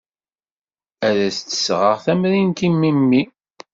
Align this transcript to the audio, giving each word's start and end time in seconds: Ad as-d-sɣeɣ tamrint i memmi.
Ad 1.07 1.17
as-d-sɣeɣ 1.27 1.95
tamrint 2.05 2.59
i 2.67 2.69
memmi. 2.71 3.23